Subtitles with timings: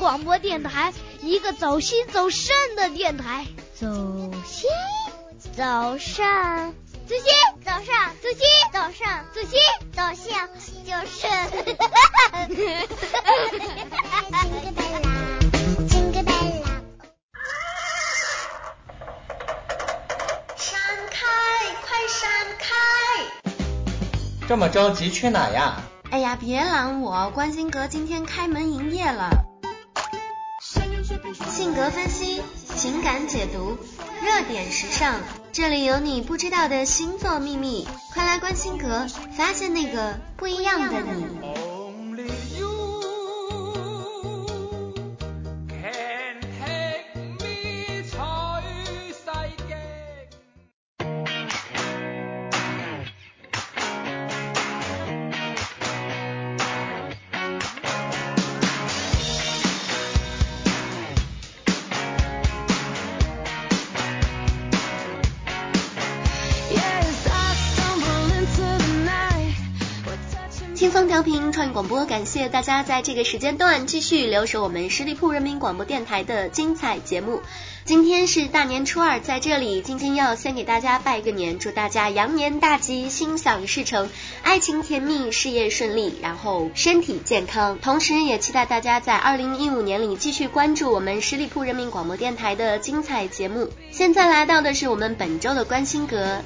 [0.00, 3.46] 广播电台，一个走心走肾的电台。
[3.78, 3.86] 走
[4.46, 4.70] 心，
[5.54, 6.74] 走肾，
[7.06, 7.26] 走心，
[7.62, 9.60] 走肾，走心，走肾，走心，
[9.92, 10.32] 走肾，
[10.86, 11.28] 就是。
[20.56, 20.80] 闪
[21.10, 21.20] 开，
[21.84, 22.64] 快闪开！
[24.48, 25.82] 这么着急去哪呀？
[26.10, 29.28] 哎呀，别拦我，关心阁今天开门营业了。
[31.60, 32.40] 性格分析，
[32.74, 33.76] 情感解读，
[34.22, 35.16] 热点时尚，
[35.52, 41.59] 这里有你不知道的星座秘密，快来关心阁，发现那个不一样的你。
[71.20, 77.42] 调频创意广播，感谢大家在这个时间段继续留守我们十里铺人民广播电台的精彩节目。
[77.84, 84.08] 今天是大年初二，在这里，晶晶要先给大家拜个年，祝大家羊年大吉，心想事成，
[84.42, 87.78] 爱情甜蜜，事业顺利，然后身体健康。
[87.82, 93.68] 同时，也期待大家在二零一五年里继续关注我们十里铺人民广播电台的精彩节目。
[93.90, 96.40] 现在来到的是我们本周的关心阁。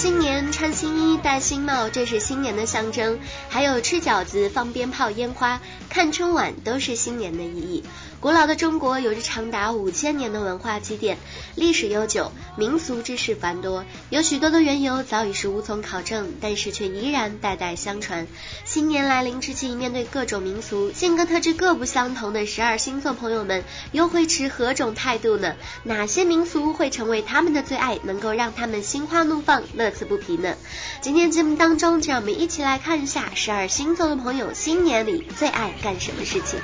[0.00, 3.18] 新年穿新衣戴新帽，这是新年的象征。
[3.50, 7.84] 还有吃饺子、放鞭炮、烟花、看春晚，都是新年的意义。
[8.18, 11.18] 古老的中国有着长达五千年的文化积淀，
[11.54, 18.26] 历史悠久，民俗知识繁多，有许多的缘由早已是无从考证，但是却依然代代相传。
[18.64, 25.56] 新年来临之际，面对各种民俗、性格特质各不相同的十二星座朋友们，又会持何种态度呢？
[25.84, 30.54] 哪些民俗会成为他们的最爱，能够让他们心花怒放、乐此不疲呢？
[31.00, 36.60] 今天节目当中，就让我们一起来看一下十二星座的朋友新年里最爱干什么事情。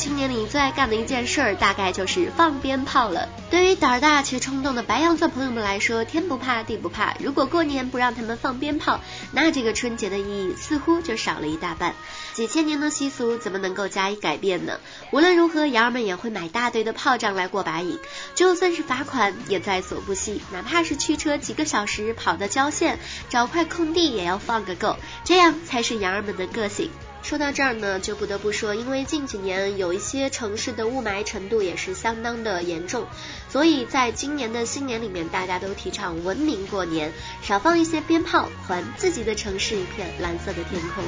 [0.00, 3.28] 青年里最爱干的一件事儿，大概就是放鞭炮了。
[3.50, 7.14] 对于胆儿大且冲动的白羊座朋友们来说，天不怕地不怕。
[7.20, 9.02] 如果过年不让他们放鞭炮，
[9.32, 11.94] 那这个春节的意义似乎就少了一大半。
[12.32, 14.80] 几千年的习俗怎么能够加以改变呢？
[15.10, 17.98] 无论如何，羊儿们也会买大堆的炮仗来过把瘾，
[18.34, 20.40] 就算是罚款也在所不惜。
[20.50, 26.90] 哪怕是驱车几个小时跑到郊县，找块空地也要放个够，这样才是羊儿们的个性。
[27.22, 33.06] 说到这儿呢，就不得不说，因为近几年有一些城市的雾霾程度也是相当的严重，
[33.48, 41.04] 所以在今年的新年里面，大家都提倡文明过年，少放一些鞭炮，还自己的城市一片蓝色的天空。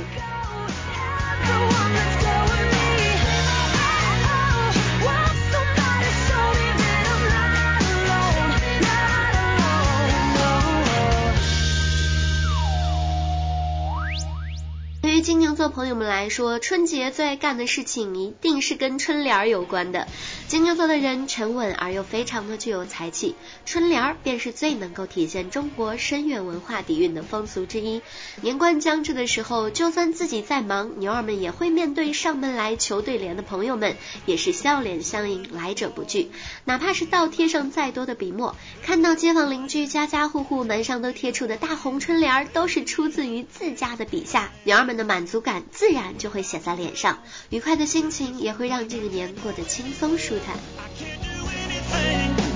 [15.22, 20.09] 金牛座朋友们来说，春节最爱干的事情一定是跟春联儿有关的。
[20.53, 28.03] 金牛座的人沉稳而又非常的具有才气，春联儿便是最能够体现中国深远文化底蕴的风俗之一。
[28.43, 33.97] 年关将至的时候，就算自己再忙，牛儿们也会面对上门来求对联的朋友们，
[34.27, 36.31] 也是笑脸相迎，来者不拒。
[36.67, 45.03] 哪怕是倒贴上再多的笔墨，看到街坊邻居家家户户门上都贴出的大红春联儿，都是出自于自家的笔下，牛儿们的。
[45.03, 51.29] 满足感自然就会写在脸上，愉快的心情也会让这个年过得轻松舒 i can't do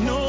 [0.04, 0.26] No,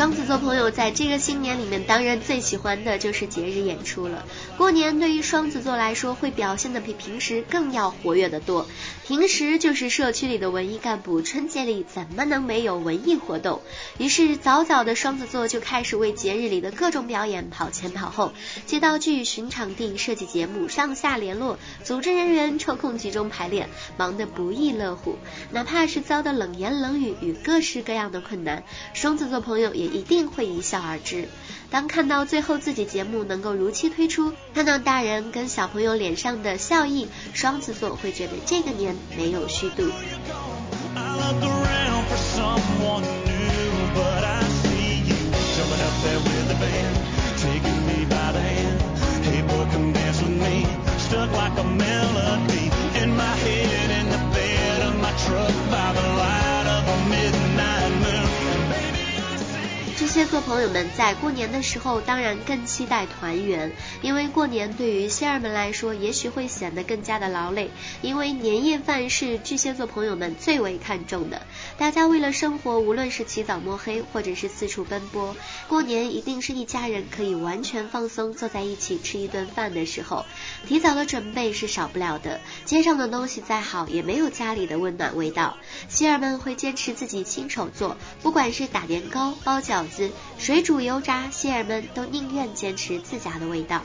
[0.00, 4.24] 双子座朋友在这个新年里面，当然最喜欢的就是节日演出了。
[4.56, 8.66] 过年对于双子座来说，会表现的比平时更要活跃的多。
[9.06, 13.60] 平时就是社区里的文艺干部，春节里怎么能没有文艺活动？
[13.98, 18.32] 于是早早的双子座就开始为节日里的各种表演跑前跑后，
[18.64, 23.68] 接道具、寻场地、设计节目、上下联络、组织人员、抽空集中排练，
[23.98, 25.16] 忙得不亦乐乎。
[25.50, 28.62] 哪怕是遭到冷言冷语与各式各样的困难，
[28.94, 31.28] 双子座朋友也一定会一笑而之。
[31.70, 39.90] 当看到最后自己节目能够如期推出，看到大人跟小朋友脸上的笑意，双子座会觉得这个年没有虚度。
[60.10, 63.70] 巨蟹座朋友们在过年的时候，当然更期待团圆，
[64.02, 67.70] 因为过年对于仙儿们来说，也许会显得更加的劳累，
[68.02, 71.42] 因为年夜饭是巨蟹座朋友们最为看重的。
[71.78, 75.36] 大家为了生活，无论是起早摸黑，或者是四处奔波，
[75.68, 80.26] 过年一定是一家人可以完全放松，坐在一起吃一顿饭的时候。
[80.66, 85.56] 提早的准备是少不了的，街上的东西再好，也没有家里的温暖味道。
[85.88, 90.00] 仙儿们会坚持自己亲手做，不管是打年糕、包饺子。
[90.38, 93.82] 水煮油炸，希儿们都宁愿坚持自家的味道。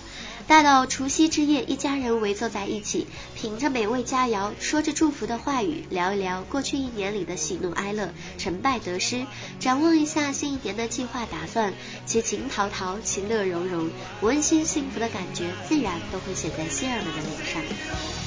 [0.48, 9.26] 大到除夕之夜，一家人围坐在一起，品着美味佳肴，说着祝福的话语，聊一聊过去一年里的喜怒哀乐、成败得失，
[9.60, 11.74] 展望一下新一年的计划打算，
[12.06, 13.90] 其情陶陶，其乐融融，
[14.22, 18.25] 温馨幸福的感觉自然都会写在希儿们的脸上。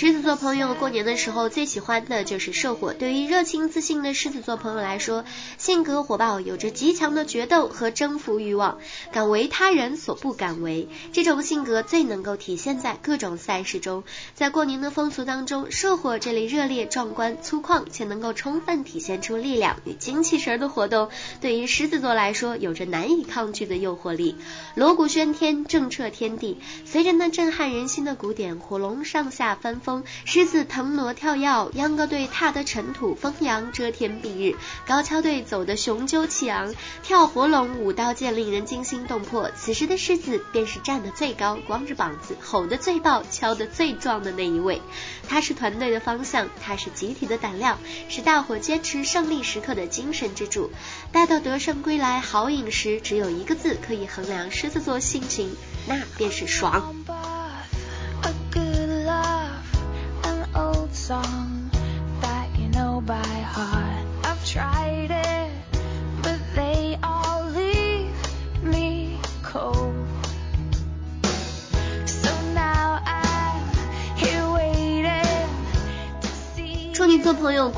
[0.00, 2.94] 狮子座朋友过年的时候最喜欢的就是社火。
[2.94, 5.26] 对于热情自信的狮子座朋友来说，
[5.58, 8.78] 性格火爆，有着极强的决斗和征服欲望，
[9.12, 10.88] 敢为他人所不敢为。
[11.12, 14.02] 这种性格最能够体现在各种赛事中。
[14.34, 21.10] 在过年的风俗当中，社火这类热烈、壮观、粗犷且能够充分体现出力量与精气神的活动，
[21.42, 24.34] 对于狮子座来说有着难以抗拒的诱惑力。
[24.74, 29.89] 锣鼓喧天，震彻天地，随着那震撼人心的鼓点，火龙上下翻风。
[30.24, 34.56] 狮子腾挪跳跃，秧歌队踏得尘土飞扬，遮天蔽日；
[34.86, 39.50] 高跷队走得雄赳气昂，跳活龙舞刀剑，令人惊心动魄。
[39.56, 44.80] 此时的狮子便是站得最高，光着膀子，吼得最爆，敲得最壮的那一位。
[45.28, 47.78] 他是团队的方向，他是集体的胆量，
[48.08, 50.70] 是大伙坚持胜利时刻的精神支柱。
[51.12, 56.94] 待到得胜归来，好饮时，只有一个字可以衡量狮子座性情，那便是爽。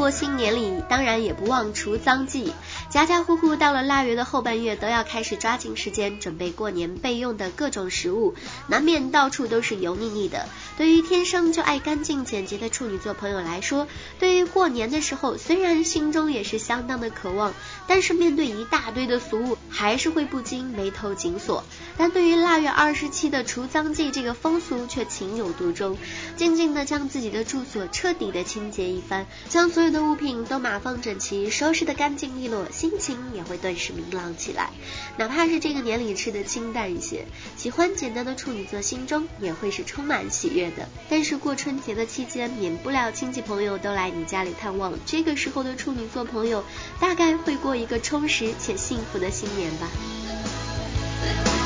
[0.02, 2.52] 过新年里，当然也不忘除脏剂。
[2.92, 8.34] 家家户户到了腊月的后半月，都要开始抓紧时间准备过年备用的各种食物，
[8.66, 10.46] 难免到处都是油腻腻的。
[10.76, 17.54] 对于天生就爱干净简洁的处女座朋友来说，对于过年的时候，虽然心中也是相当的渴望，
[17.86, 21.64] 但是面对一大堆的俗物，还是会不禁眉头紧锁。
[21.96, 25.96] 但对于腊月二十七的除脏祭这个风俗，却情有独钟，
[26.36, 32.66] 静静的将自己的住所彻底的清洁一番，将所有的物品都码放整齐，收拾的干净利落。
[32.82, 34.70] 心情也会顿时明朗起来，
[35.16, 40.88] 哪怕是这个年里吃的清淡一些，喜欢简单的处女座心中也会是充满喜悦的。
[41.08, 46.64] 但是过春节的期间，免不了亲戚朋友都来你家里探望，这个时候的处女座朋友
[46.98, 51.61] 大概会过一个充实且幸福的新年吧。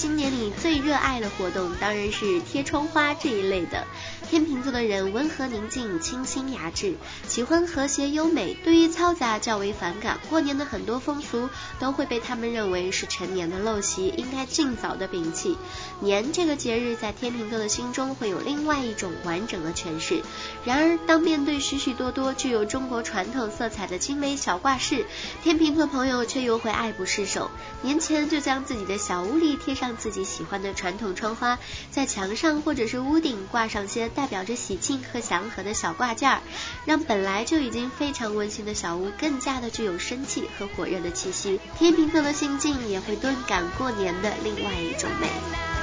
[0.00, 3.86] 新年里最热爱的活动当然是贴窗花这一类的。
[4.30, 6.94] 天秤座的人温和宁静、清新雅致，
[7.26, 10.20] 喜欢和谐优美，对于嘈杂较为反感。
[10.30, 11.48] 过年的很多风俗
[11.80, 15.58] 都会被他们认为是陈年的陋习，应该尽早的摒弃。
[15.98, 20.22] 年这个节日在天秤座的心中会有另外一种完整的诠释。
[20.64, 25.06] 然而，当面对许许多多具有中国传统色彩的精美小挂饰，
[25.42, 27.50] 天秤座朋友却又会爱不释手。
[27.82, 31.58] 年前就将自己的小屋里贴上自己喜欢的传统窗花，
[31.90, 36.42] 在墙上或者是屋顶挂上些代表着喜庆和祥和的小挂件儿，
[36.84, 41.58] 让本来就已经非常温馨的小屋更加的具有生气和火热的气息。
[41.78, 45.79] 天平座的心境也会顿感过年的另外一种美。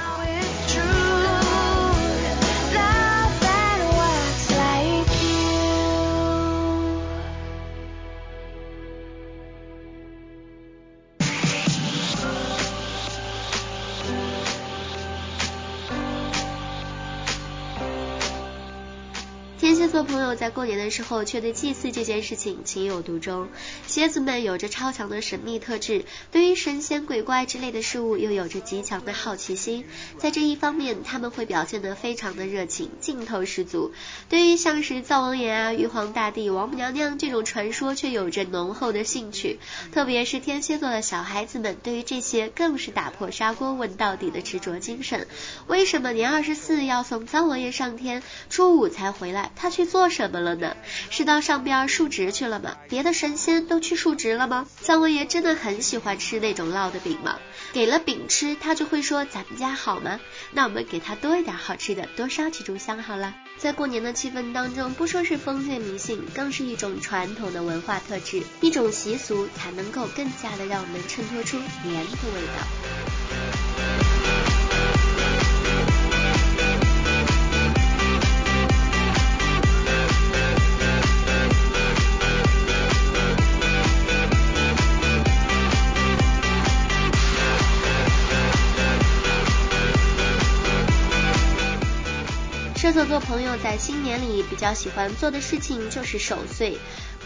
[20.34, 23.48] 在过年的时候却对祭祀这件事情情有独钟。
[23.86, 29.86] 蝎子们有着超强的神秘特质，对于神仙鬼怪之类的事物又有着极强的好奇心，
[30.18, 33.92] 在这一方面他们会表现得非常的热情，劲头十足。
[34.28, 39.58] 对于像是灶王爷啊、玉皇大帝、王母娘娘这种传说，却有着浓厚的兴趣。
[39.92, 45.26] 特别是天蝎座的小孩子们，对于这些更是打破砂锅问到底的执着精神。
[45.66, 49.50] 为什么年二十四要送灶王爷上天，初五才回来？
[49.56, 49.70] 他。
[49.78, 50.74] 去做什什么了呢？
[51.10, 52.76] 是到上边述职去了吗？
[52.88, 54.66] 别的神仙都去述职了吗？
[54.80, 57.38] 灶王爷真的很喜欢吃那种烙的饼吗？
[57.72, 60.18] 给了饼吃，他就会说咱们家好吗？
[60.50, 63.32] 那我们给他多一点好吃的，多烧几炷香好了。
[63.58, 73.17] 在过年的气氛当中，不说是封建迷信，更是一种传统的文化特质，一种习俗，才能够更加的让我们衬托出年的味道。
[92.80, 96.78] 射手座朋友在新年里比较喜欢做的事情就是守岁。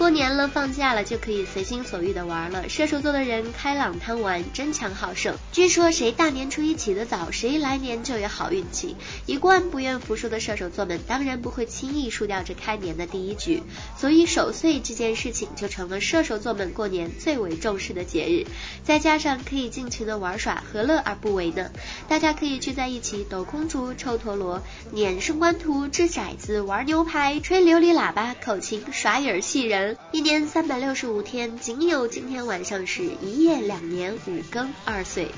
[0.02, 2.68] 过年了，放假了就可以随心所欲的玩了。
[2.68, 5.36] 射手座的人开朗贪玩，争强好胜。
[5.52, 8.96] 据说谁大年初一起得早，谁来年就有好运气。
[9.26, 13.62] 一贯不愿服输的射手座们，当然不会轻易输掉这开年的第一局。
[13.96, 18.48] 所以守岁这件事情就成了射手座们过年最为重视的节日。
[18.82, 21.70] 再加上可以尽情的玩耍，何乐而不为呢？
[22.08, 29.91] 大家可以聚在一起抖空竹、抽陀螺、撵升官图、掷骰子、玩牛排、吹琉璃喇叭、口琴、耍影戏人。
[30.10, 35.28] 一年三百六十五天，仅有今天晚上是一夜两年五更二岁。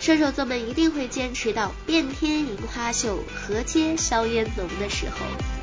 [0.00, 5.57] 射手座们一定会坚持到遍天银花秀，河街硝烟浓的时候。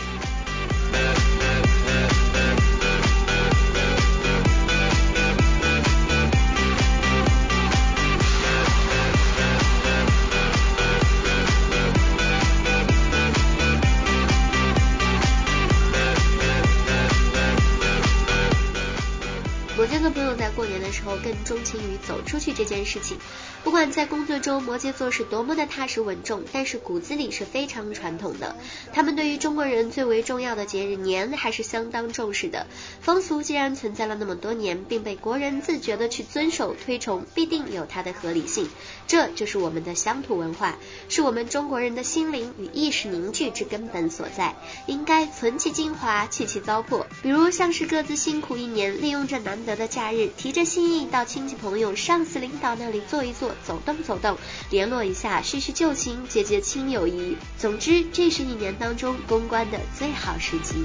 [20.11, 23.17] 朋友在过年的时候更钟情于走出去这件事情。
[23.63, 28.55] 不管在工作中，摩羯座是多么的踏实稳重，但是骨子里是非常传统的。
[28.93, 32.67] 他们对于中国人最为重要的节日年还是相当重视的。
[33.01, 38.69] 风俗既然存在了那么多年，并被国人自觉的去遵守推崇，必定有它的合理性。
[39.07, 40.77] 这就是我们的乡土文化，
[41.09, 44.55] 是我们中国人的心灵与意识凝聚之根本所在。
[44.85, 47.05] 应该存其精华，弃其糟粕。
[47.23, 54.37] 比如像是各自辛苦一年，利用这难得的假日，提着心意到亲戚朋友、上司领导那里坐一坐，走动走动，
[54.69, 57.37] 联络一下，叙叙旧情，结结亲友谊。
[57.57, 60.83] 总之，这是一年当中公关的最好时机。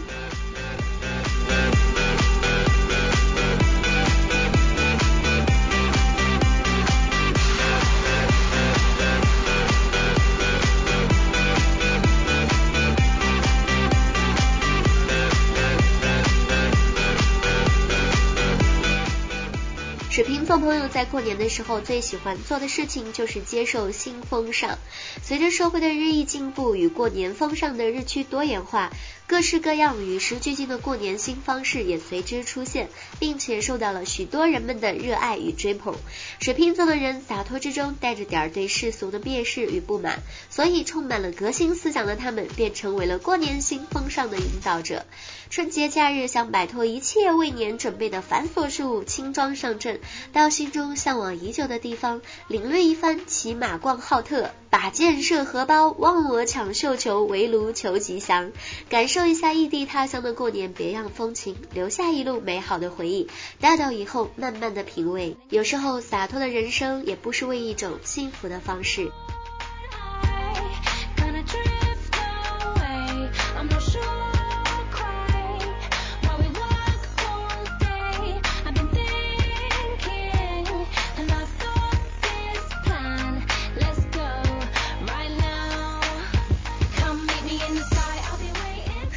[20.61, 24.79] 朋友在过年的时候最喜欢做的事情就是接受新风尚。
[25.23, 28.91] 随着社会的日益进步与过年风尚的日趋多元化。
[29.27, 32.89] 各式各样与时俱进的过年新方式也随之出现，
[33.21, 35.95] 并且受到了许多人们的热爱与追捧。
[36.41, 40.19] 水瓶座的人洒脱之中带着点儿对世俗的蔑视与不满，
[40.51, 45.07] 所以充满了革新思想的他们便成为了过年新风尚的引导者。
[45.51, 49.99] 春节假日想摆脱一切为年准备的繁琐事务，轻装上阵，
[50.33, 58.53] 到心中向往已久的地方领略一番骑马逛浩特、把箭射荷包、忘我抢绣球、围炉求吉祥，
[58.89, 59.27] 感受。
[59.27, 63.29] 一下异地他乡的过年别样风情，留下一路美好的回忆，
[63.59, 65.37] 待到以后慢慢的品味。
[65.49, 69.11] 有时候洒脱的人生也不失为一种幸福的方式。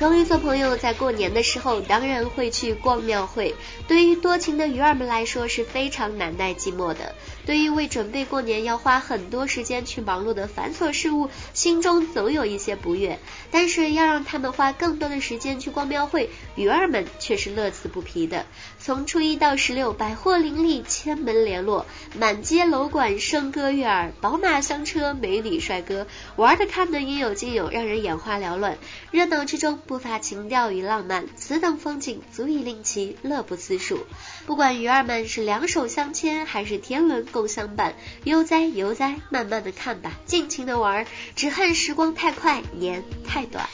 [0.04, 3.56] 双鱼座朋友在过年的时候当然会去逛庙会，
[3.88, 7.16] 对于多情的鱼儿们来说是非常难耐寂寞的。
[7.46, 13.20] 对于为准备过年要花很多时间去忙碌的繁琐事务，心中总有一些不悦。
[13.52, 18.46] 但是要让他们花更多的时间去逛庙会，鱼儿们却是乐此不疲的。
[18.80, 21.86] 从初一到十六，百货林立，千门联络，
[22.18, 26.08] 满街楼馆笙歌悦耳，宝马香车，美女帅哥，
[26.38, 28.78] 玩的看的应有尽有，让人眼花缭乱。
[29.12, 34.00] 热闹之中不乏情调与浪漫，此等风景足以令其乐不思蜀。
[34.46, 37.26] 不管鱼儿们是两手相牵，还是天伦。
[37.34, 43.68] 共相伴，悠哉悠哉，慢慢的看吧，尽情的玩，只恨时光太快，年太短。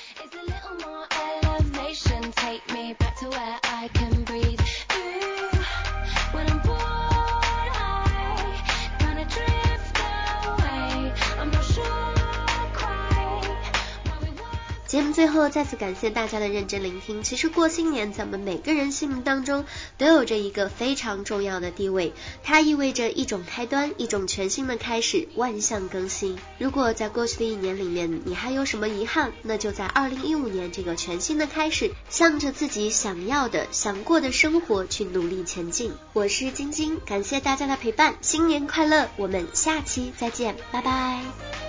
[14.89, 17.21] 节目最后再次感谢大家的认真聆听。
[17.21, 19.63] 其实过新年，在我们每个人心目当中
[19.99, 26.39] 都有着一个非常重要的地位，它意味着一种开端，一种全新的开始，万象更新。
[26.57, 35.93] 如果在过去的一年里面你还有什么遗憾，那就在二零一五年这个全新的开始，向着自己想要的、想过的生活去努力前进。
[36.13, 39.07] 我是晶晶，感谢大家的陪伴，新年快乐！
[39.17, 41.68] 我们下期再见，拜拜。